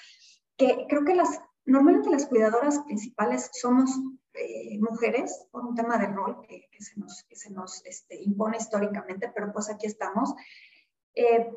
[0.59, 3.91] que creo que las, normalmente las cuidadoras principales somos
[4.35, 8.23] eh, mujeres por un tema de rol que, que se nos, que se nos este,
[8.23, 10.35] impone históricamente, pero pues aquí estamos.
[11.15, 11.53] Eh,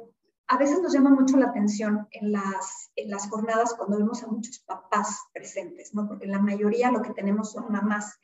[0.47, 4.27] a veces nos llama mucho la atención en las, en las jornadas cuando vemos a
[4.27, 6.07] muchos papás presentes, ¿no?
[6.07, 8.19] porque la mayoría lo que tenemos son mamás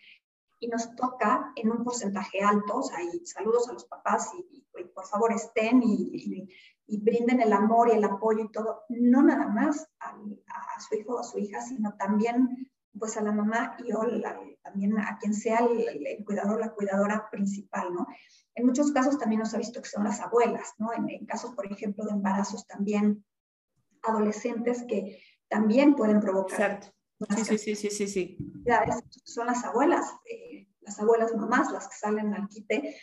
[0.59, 4.83] y nos toca en un porcentaje alto, o sea, saludos a los papás y, y
[4.93, 6.47] por favor estén y, y,
[6.85, 10.93] y, brinden el amor y el apoyo y todo, no nada más a, a su
[10.95, 14.97] hijo o a su hija, sino también pues a la mamá y o la, también
[14.99, 18.07] a quien sea el, el, cuidador la cuidadora principal, ¿no?
[18.53, 20.93] En muchos casos también nos ha visto que son las abuelas, ¿no?
[20.93, 23.23] En, en casos, por ejemplo, de embarazos también
[24.03, 26.59] adolescentes que también pueden provocar.
[26.59, 26.93] Exacto.
[27.45, 28.37] Sí, sí, sí, sí, sí,
[29.25, 32.95] Son las abuelas, eh, las abuelas mamás las que salen al quite.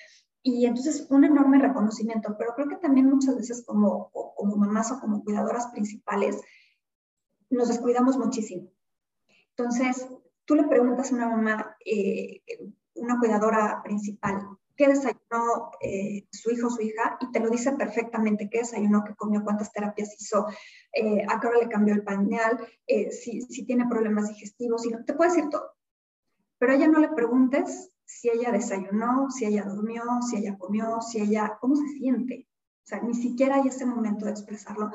[0.42, 5.00] Y entonces un enorme reconocimiento, pero creo que también muchas veces como, como mamás o
[5.00, 6.40] como cuidadoras principales
[7.50, 8.70] nos descuidamos muchísimo.
[9.58, 10.06] Entonces,
[10.44, 12.42] tú le preguntas a una mamá, eh,
[12.94, 17.72] una cuidadora principal, qué desayunó eh, su hijo o su hija y te lo dice
[17.72, 20.46] perfectamente, qué desayunó, qué comió, cuántas terapias hizo,
[20.92, 24.90] eh, a qué hora le cambió el pañal, eh, si, si, tiene problemas digestivos, si
[24.90, 25.72] no, te puede decir todo.
[26.58, 31.02] Pero a ella no le preguntes si ella desayunó, si ella durmió, si ella comió,
[31.02, 32.48] si ella, cómo se siente.
[32.84, 34.90] O sea, ni siquiera hay ese momento de expresarlo.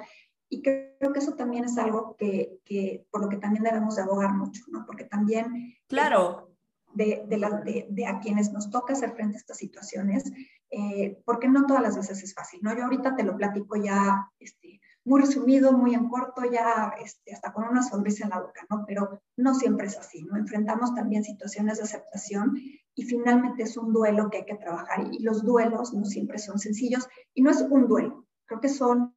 [0.54, 4.04] Y creo que eso también es algo que, que por lo que también debemos de
[4.04, 4.86] abogar mucho, ¿no?
[4.86, 5.74] Porque también...
[5.88, 6.52] Claro.
[6.94, 10.32] De, de, la, de, de, a quienes nos toca hacer frente a estas situaciones,
[10.70, 12.78] eh, porque no todas las veces es fácil, ¿no?
[12.78, 17.52] Yo ahorita te lo platico ya este, muy resumido, muy en corto, ya este, hasta
[17.52, 18.84] con una sonrisa en la boca, ¿no?
[18.86, 20.38] Pero no siempre es así, ¿no?
[20.38, 22.56] Enfrentamos también situaciones de aceptación
[22.94, 26.60] y finalmente es un duelo que hay que trabajar y los duelos no siempre son
[26.60, 29.16] sencillos y no es un duelo, creo que son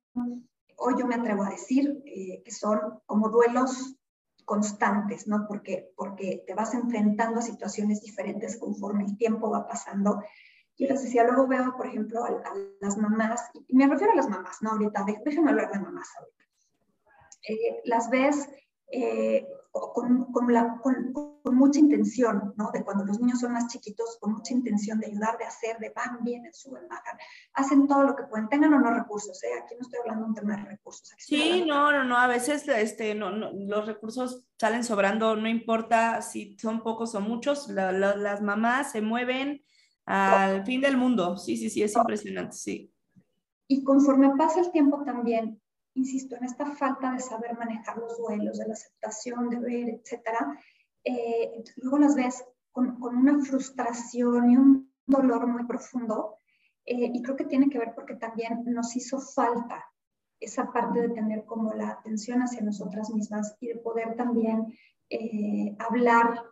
[0.76, 3.96] hoy yo me atrevo a decir eh, que son como duelos
[4.44, 5.46] constantes, ¿no?
[5.48, 10.22] Porque, porque te vas enfrentando a situaciones diferentes conforme el tiempo va pasando.
[10.76, 14.16] Y les decía, luego veo, por ejemplo, a, a las mamás, y me refiero a
[14.16, 14.70] las mamás, ¿no?
[14.72, 16.44] Ahorita, déjenme hablar de mamás ahorita.
[17.48, 18.48] eh, las ves
[18.88, 19.46] eh,
[19.94, 21.12] con, con, la, con,
[21.54, 22.70] mucha intención, ¿no?
[22.72, 25.90] De cuando los niños son más chiquitos, con mucha intención de ayudar, de hacer, de
[25.90, 27.16] van, vienen, suben, bajan,
[27.54, 29.48] hacen todo lo que pueden, tengan o no recursos, ¿eh?
[29.62, 31.14] Aquí no estoy hablando de un tema de recursos.
[31.18, 36.22] sí, no, no, no, a veces este, no, no, los recursos salen sobrando, no importa
[36.22, 39.62] si son pocos o muchos, las mamás se mueven
[40.04, 42.92] al fin del mundo, sí, sí, sí, es impresionante, sí.
[43.68, 45.60] Y conforme pasa el tiempo también,
[45.96, 50.58] insisto, en esta falta de saber manejar los duelos, de la aceptación, de ver, etcétera,
[51.02, 56.38] eh, luego las ves con, una frustración y un dolor muy profundo.
[56.84, 59.84] Eh, y creo que tiene que ver porque también nos hizo falta
[60.38, 64.66] esa parte de tener como la atención hacia nosotras mismas y de poder también
[65.10, 66.42] eh, hablar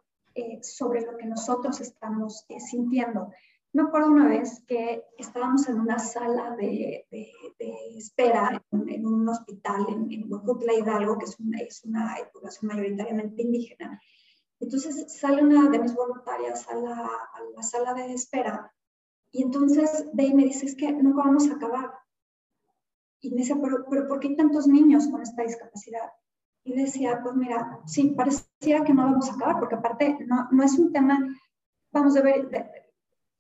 [0.62, 3.30] sobre lo que nosotros estamos sintiendo.
[3.74, 7.32] Me acuerdo una vez que estábamos en una sala de, de,
[7.96, 14.00] espera en, un hospital en, en Hidalgo, que es una, es una población mayoritariamente indígena.
[14.60, 18.72] Entonces sale una de mis voluntarias a la, a la sala de espera
[19.30, 21.92] y entonces ve y me dice, es que nunca vamos a acabar.
[23.20, 26.12] Y me dice, pero, pero ¿por qué hay tantos niños con esta discapacidad?
[26.62, 30.62] Y decía, pues mira, sí, parecía que no vamos a acabar, porque aparte no, no
[30.62, 31.18] es un tema,
[31.90, 32.48] vamos a ver,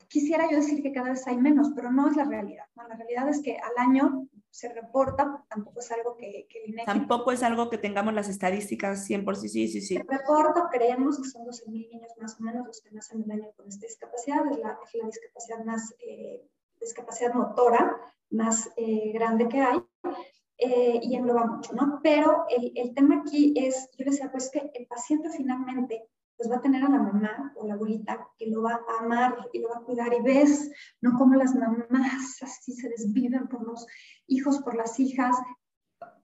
[0.08, 2.64] quisiera yo decir que cada vez hay menos, pero no es la realidad.
[2.74, 7.42] La realidad es que al año se reporta, tampoco es algo que, que Tampoco es
[7.42, 9.96] algo que tengamos las estadísticas 100%, sí, sí, sí.
[9.96, 13.50] Se reporta, creemos que son 12.000 niños más o menos los que nacen el año
[13.56, 16.48] con esta discapacidad, es la, es la discapacidad más, eh,
[16.80, 19.82] discapacidad motora más eh, grande que hay.
[20.56, 21.98] Eh, y engloba mucho, ¿no?
[22.00, 26.56] Pero el, el tema aquí es, yo decía, pues que el paciente finalmente pues va
[26.56, 29.68] a tener a la mamá o la abuelita que lo va a amar y lo
[29.68, 30.12] va a cuidar.
[30.12, 30.70] Y ves,
[31.00, 33.86] no como las mamás así se desviven por los
[34.26, 35.36] hijos, por las hijas,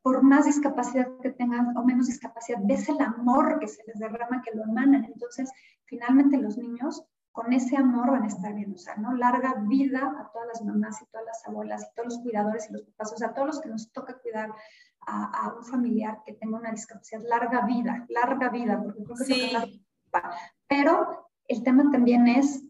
[0.03, 4.43] por más discapacidad que tengan o menos discapacidad, ves el amor que se les derrama,
[4.43, 5.05] que lo emanan.
[5.05, 5.51] Entonces,
[5.85, 9.13] finalmente los niños con ese amor van a estar bien, o sea, ¿no?
[9.13, 12.73] Larga vida a todas las mamás y todas las abuelas y todos los cuidadores y
[12.73, 14.51] los papás, o sea, a todos los que nos toca cuidar
[15.07, 19.25] a, a un familiar que tenga una discapacidad, larga vida, larga vida, porque creo que
[19.25, 19.87] sí.
[20.69, 22.65] Pero el tema también es,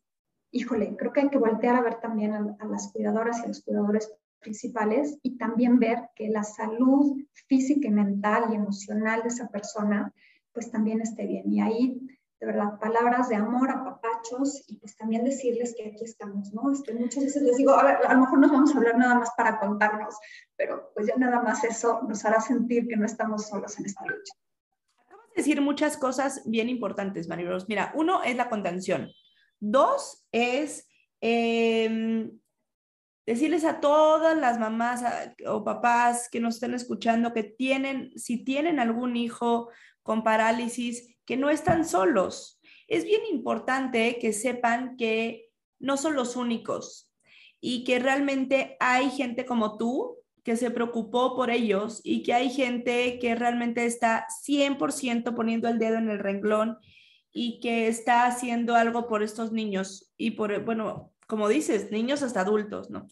[0.53, 3.63] híjole, creo que hay que voltear a ver también a, las cuidadoras y a los
[3.63, 9.49] cuidadores principales y también ver que la salud física y mental y emocional de esa
[9.49, 10.13] persona
[10.53, 11.53] pues también esté bien.
[11.53, 12.01] Y ahí,
[12.41, 16.73] de verdad, palabras de amor, a papachos y pues también decirles que aquí estamos, ¿no?
[16.73, 19.15] Este, muchas veces les digo, a, ver, a lo mejor nos vamos a hablar nada
[19.17, 20.19] más para contarnos,
[20.57, 24.05] pero pues ya nada más eso nos hará sentir que no estamos solos en esta
[24.07, 24.35] lucha
[25.35, 27.69] decir muchas cosas bien importantes, Maribros.
[27.69, 29.11] Mira, uno es la contención.
[29.59, 30.89] Dos es
[31.21, 32.31] em,
[33.27, 35.05] decirles a todas las mamás
[35.47, 39.71] o papás que nos estén escuchando que tienen, si tienen algún hijo
[40.03, 42.61] con parálisis, que no están solos.
[42.89, 47.13] Es bien importante que sepan que no son los únicos
[47.61, 52.51] y que realmente hay gente como tú que se preocupó por ellos y que hay
[52.51, 56.79] gente que realmente está 100% poniendo el dedo en el renglón
[57.33, 62.41] y que está haciendo algo por estos niños y por, bueno, como dices, niños hasta
[62.41, 63.07] adultos, ¿no?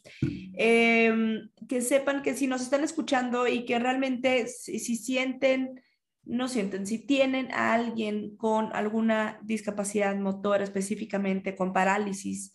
[0.54, 5.80] Em, que sepan que si nos están escuchando y que realmente si, si sienten,
[6.24, 12.54] no sienten, si tienen a alguien con alguna discapacidad motora específicamente, con parálisis,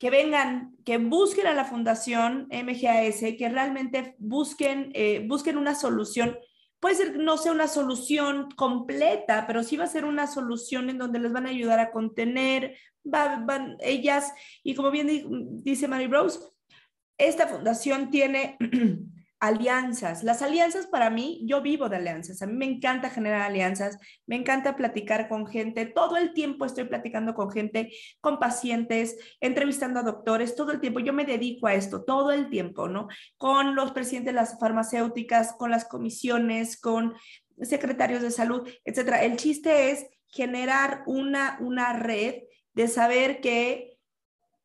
[0.00, 6.38] que vengan, que busquen a la Fundación MGAS, que realmente busquen, eh, busquen una solución.
[6.80, 10.88] Puede ser que no sea una solución completa, pero sí va a ser una solución
[10.88, 14.32] en donde les van a ayudar a contener, van ellas,
[14.62, 16.40] y como bien dice Mary Rose,
[17.18, 18.56] esta fundación tiene
[19.40, 20.22] alianzas.
[20.22, 22.42] Las alianzas para mí, yo vivo de alianzas.
[22.42, 25.86] A mí me encanta generar alianzas, me encanta platicar con gente.
[25.86, 31.00] Todo el tiempo estoy platicando con gente, con pacientes, entrevistando a doctores, todo el tiempo.
[31.00, 33.08] Yo me dedico a esto, todo el tiempo, ¿no?
[33.38, 37.14] Con los presidentes de las farmacéuticas, con las comisiones, con
[37.62, 39.24] secretarios de salud, etcétera.
[39.24, 42.42] El chiste es generar una, una red
[42.74, 43.98] de saber que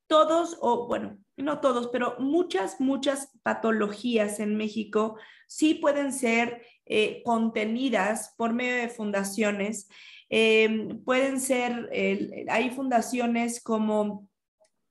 [0.07, 5.17] todos, o bueno, no todos, pero muchas, muchas patologías en México
[5.47, 9.89] sí pueden ser eh, contenidas por medio de fundaciones.
[10.29, 11.89] Em, pueden ser,
[12.49, 14.27] hay fundaciones como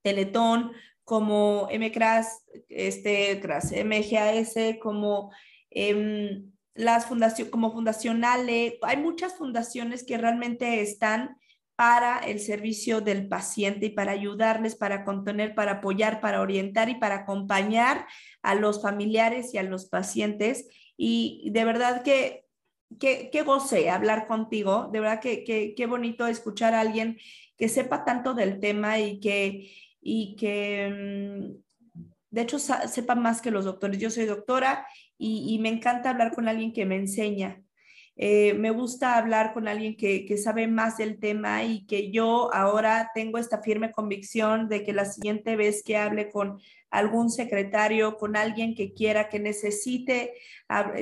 [0.02, 0.72] Teletón,
[1.04, 3.40] como MCRAS, este,
[3.84, 5.32] MGAS, como
[5.70, 11.36] em, las fundaciones, como Fundacionales, hay muchas fundaciones que realmente están
[11.76, 16.96] para el servicio del paciente y para ayudarles, para contener, para apoyar, para orientar y
[16.96, 18.06] para acompañar
[18.42, 20.68] a los familiares y a los pacientes.
[20.96, 22.46] Y de verdad que,
[23.00, 27.18] que, que goce hablar contigo, de verdad que, que, qué bonito escuchar a alguien
[27.56, 31.56] que sepa tanto del tema y que, y que
[31.92, 32.00] mm,
[32.30, 33.98] de hecho sepa más que los doctores.
[33.98, 34.86] Yo soy doctora
[35.18, 37.64] y me encanta hablar con alguien que me enseña,
[38.16, 42.52] eh, me gusta hablar con alguien que, que, sabe más del tema y que yo
[42.54, 46.60] ahora tengo esta firme convicción de que la siguiente vez que hable con
[46.94, 50.34] algún secretario, con alguien que quiera, que necesite,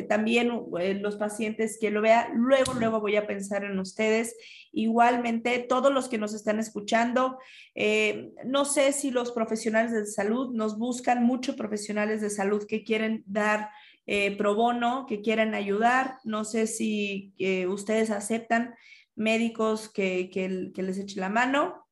[0.09, 0.51] también
[0.81, 4.35] eh, los pacientes que lo vea, luego, luego voy a pensar en ustedes.
[4.73, 7.39] Igualmente, todos los que nos están escuchando,
[7.75, 12.85] eh, no sé si los profesionales de salud nos buscan, muchos profesionales de salud que
[12.85, 13.69] quieren dar
[14.07, 16.19] eh, pro bono que quieran ayudar.
[16.25, 18.75] No sé si eh, ustedes aceptan
[19.15, 21.87] médicos que, que, les eche la mano.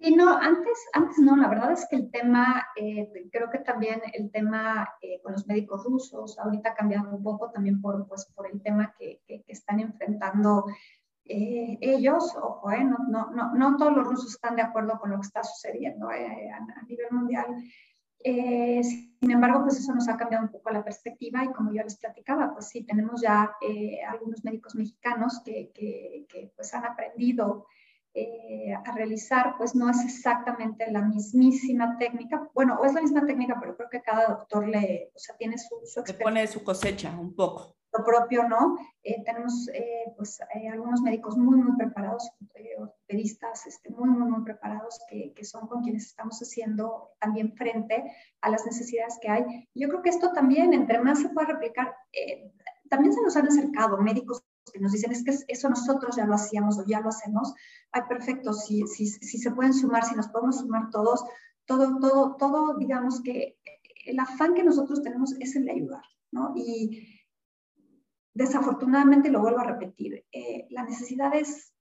[0.00, 4.02] Sí, no, antes, antes no, la verdad es que el tema, eh, creo que también
[4.12, 4.88] el tema
[5.22, 8.92] con los médicos rusos, ahorita ha cambiado un poco también por, pues, por el tema
[8.98, 10.64] que, que, están enfrentando
[11.24, 15.26] ellos, ojo, no, no, no, no, todos los rusos están de acuerdo con lo que
[15.26, 17.46] está sucediendo a, a, nivel mundial.
[18.24, 21.82] Eh, sin embargo, pues eso nos ha cambiado un poco la perspectiva y como yo
[21.82, 27.66] les platicaba, pues sí, tenemos ya eh, algunos médicos mexicanos que, que, pues han aprendido
[28.14, 33.26] eh, a realizar, pues no es exactamente la mismísima técnica, bueno, o es la misma
[33.26, 36.62] técnica, pero creo que cada doctor le, o sea, tiene su, su Le pone su
[36.62, 38.76] cosecha un poco lo propio no.
[39.02, 42.30] Eh, tenemos eh, pues, eh, algunos médicos muy, muy preparados,
[42.78, 48.04] ortopedistas este, muy, muy, muy preparados que, que, son con quienes estamos haciendo también frente
[48.40, 49.68] a las necesidades que hay.
[49.74, 51.94] Yo creo que esto también, entre más se puede replicar,
[52.88, 56.34] también se nos han acercado médicos que nos dicen, es que eso nosotros ya lo
[56.34, 57.52] hacíamos o ya lo hacemos.
[57.90, 61.24] Ay, perfecto, si, si, si se pueden sumar, si nos podemos sumar todos,
[61.66, 63.58] todo, todo, todo, digamos que
[64.06, 66.52] el afán que nosotros tenemos es el de ayudar, ¿no?
[66.56, 67.21] Y,
[68.34, 71.74] desafortunadamente, lo vuelvo a repetir, eh, la necesidad es,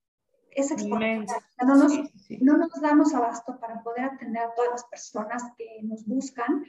[0.51, 1.41] es exponencial.
[1.65, 1.93] No nos,
[2.41, 6.63] no nos damos abasto para poder atender a todas las personas que nos buscan.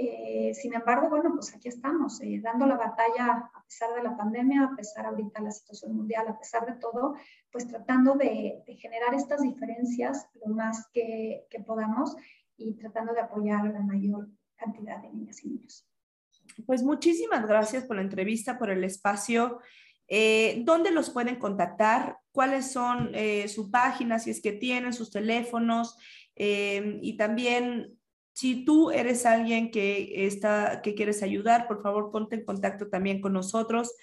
[0.00, 4.16] Eh, sin embargo, bueno, pues aquí estamos, eh, dando la batalla a pesar de la
[4.16, 7.16] pandemia, a pesar ahorita de la situación mundial, a pesar de todo,
[7.50, 12.16] pues tratando de, de generar estas diferencias lo más que, que podamos
[12.56, 15.87] y tratando de apoyar a la mayor cantidad de niñas y niños.
[16.66, 19.60] Pues muchísimas gracias por la entrevista, por el espacio.
[20.08, 22.16] Eh, ¿Dónde los pueden contactar?
[22.32, 25.96] ¿Cuáles son eh, su página, si es que tienen sus teléfonos?
[26.34, 27.98] Eh, y también,
[28.32, 33.20] si tú eres alguien que, está, que quieres ayudar, por favor, ponte en contacto también
[33.20, 33.94] con nosotros.